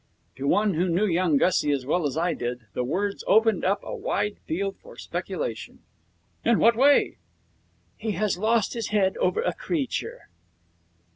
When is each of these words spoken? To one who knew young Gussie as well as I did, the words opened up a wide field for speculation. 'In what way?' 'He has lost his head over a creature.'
To 0.37 0.47
one 0.47 0.73
who 0.73 0.89
knew 0.89 1.05
young 1.05 1.37
Gussie 1.37 1.71
as 1.71 1.85
well 1.85 2.07
as 2.07 2.17
I 2.17 2.33
did, 2.33 2.61
the 2.73 2.83
words 2.83 3.23
opened 3.27 3.63
up 3.63 3.81
a 3.83 3.95
wide 3.95 4.39
field 4.47 4.77
for 4.81 4.97
speculation. 4.97 5.83
'In 6.43 6.57
what 6.57 6.75
way?' 6.75 7.17
'He 7.99 8.13
has 8.13 8.35
lost 8.35 8.73
his 8.73 8.87
head 8.87 9.15
over 9.17 9.43
a 9.43 9.53
creature.' 9.53 10.21